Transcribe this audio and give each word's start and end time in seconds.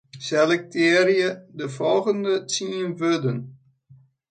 Selektearje 0.27 1.27
folgjende 1.75 2.35
tsien 2.49 2.99
wurden. 2.99 3.39